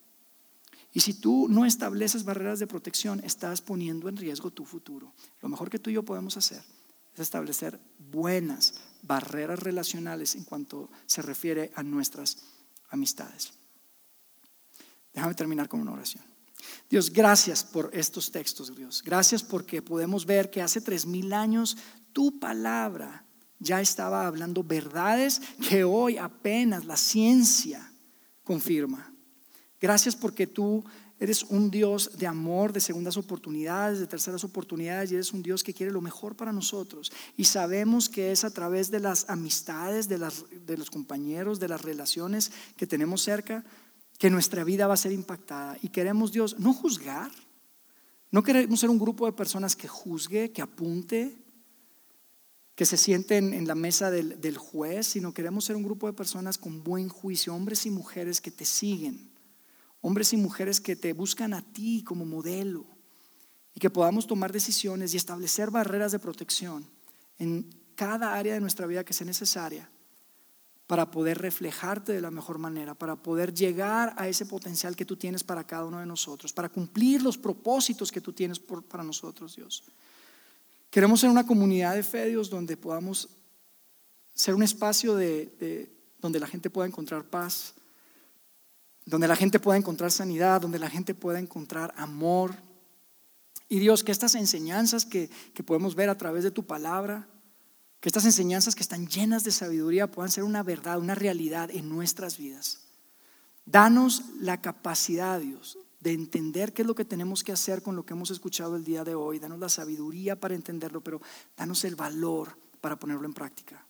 [0.93, 5.13] Y si tú no estableces barreras de protección, estás poniendo en riesgo tu futuro.
[5.41, 6.63] Lo mejor que tú y yo podemos hacer
[7.13, 12.37] es establecer buenas barreras relacionales en cuanto se refiere a nuestras
[12.89, 13.53] amistades.
[15.13, 16.23] Déjame terminar con una oración.
[16.89, 19.01] Dios, gracias por estos textos, Dios.
[19.03, 21.77] Gracias porque podemos ver que hace tres mil años
[22.13, 23.25] tu palabra
[23.59, 27.91] ya estaba hablando verdades que hoy apenas la ciencia
[28.43, 29.13] confirma.
[29.79, 30.83] Gracias porque tú
[31.19, 35.63] eres un Dios de amor, de segundas oportunidades, de terceras oportunidades, y eres un Dios
[35.63, 37.11] que quiere lo mejor para nosotros.
[37.35, 40.17] Y sabemos que es a través de las amistades, de,
[40.77, 43.63] los compañeros, de las relaciones que tenemos cerca,
[44.17, 45.77] que nuestra vida va a ser impactada.
[45.81, 47.31] Y queremos, Dios, no juzgar.
[48.31, 51.35] No queremos ser un grupo de personas que juzgue, que apunte,
[52.75, 56.13] que se sienten en la mesa del, del juez, sino queremos ser un grupo de
[56.13, 59.26] personas con buen juicio, hombres y mujeres que te siguen
[60.07, 62.85] hombres y mujeres que te buscan a ti como modelo
[63.73, 66.87] y que podamos tomar decisiones y establecer barreras de protección
[67.37, 69.89] en cada área de nuestra vida que sea necesaria
[70.87, 75.17] para poder reflejarte de la mejor manera, para poder llegar a ese potencial que tú
[75.17, 79.57] tienes para cada uno de nosotros, para cumplir los propósitos que tú tienes para nosotros,
[79.57, 79.83] Dios.
[80.89, 83.27] Queremos ser una comunidad de fe, Dios, donde podamos
[84.33, 87.73] ser un espacio de, donde la gente pueda encontrar paz,
[89.07, 92.55] donde la gente pueda encontrar sanidad, donde la gente pueda encontrar amor.
[93.69, 97.25] Y Dios, que estas enseñanzas que, que podemos ver a través de tu palabra,
[98.01, 101.87] que estas enseñanzas que están llenas de sabiduría puedan ser una verdad, una realidad en
[101.87, 102.81] nuestras vidas.
[103.65, 108.05] Danos la capacidad, Dios, de entender qué es lo que tenemos que hacer con lo
[108.05, 109.39] que hemos escuchado el día de hoy.
[109.39, 111.21] Danos la sabiduría para entenderlo, pero
[111.55, 113.87] danos el valor para ponerlo en práctica.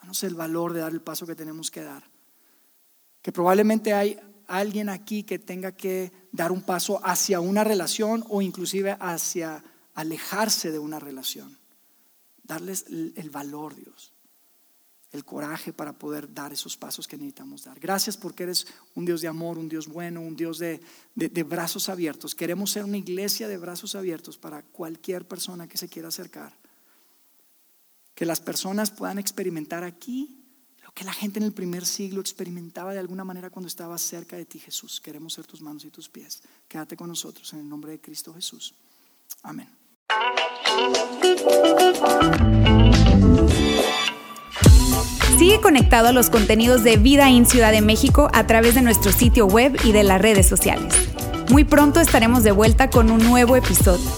[0.00, 2.02] Danos el valor de dar el paso que tenemos que dar.
[3.20, 8.42] Que probablemente hay alguien aquí que tenga que dar un paso hacia una relación o
[8.42, 9.62] inclusive hacia
[9.94, 11.58] alejarse de una relación.
[12.42, 14.14] Darles el valor, Dios
[15.14, 17.78] el coraje para poder dar esos pasos que necesitamos dar.
[17.78, 18.66] Gracias porque eres
[18.96, 20.80] un Dios de amor, un Dios bueno, un Dios de,
[21.44, 22.34] brazos abiertos.
[22.34, 26.58] Queremos ser una iglesia de brazos abiertos para cualquier persona que se quiera acercar.
[28.16, 30.43] Que las personas puedan experimentar aquí
[30.94, 34.44] que la gente en el primer siglo experimentaba de alguna manera cuando estaba cerca de
[34.44, 35.00] ti, Jesús.
[35.00, 36.42] Queremos ser tus manos y tus pies.
[36.68, 38.74] Quédate con nosotros en el nombre de Cristo Jesús.
[39.42, 39.68] Amén.
[45.36, 49.12] Sigue conectado a los contenidos de Vida en Ciudad de México a través de nuestro
[49.12, 50.94] sitio web y de las redes sociales.
[51.50, 54.10] Muy pronto estaremos de vuelta con un nuevo episodio.